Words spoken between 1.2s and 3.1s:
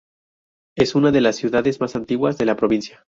las ciudades más antiguas de la provincia.